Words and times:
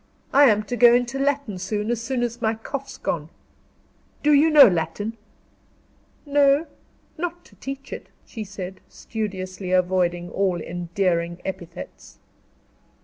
I 0.33 0.45
am 0.45 0.63
to 0.63 0.75
go 0.75 0.95
into 0.95 1.19
Latin 1.19 1.59
soon 1.59 1.91
as 1.91 2.01
soon 2.01 2.23
as 2.23 2.41
my 2.41 2.55
cough's 2.55 2.97
gone. 2.97 3.29
Do 4.23 4.33
you 4.33 4.49
know 4.49 4.67
Latin?" 4.67 5.15
"No 6.25 6.65
not 7.19 7.45
to 7.45 7.55
teach 7.57 7.93
it," 7.93 8.07
she 8.25 8.43
said, 8.43 8.79
studiously 8.89 9.69
avoiding 9.71 10.31
all 10.31 10.59
endearing 10.59 11.39
epithets. 11.45 12.17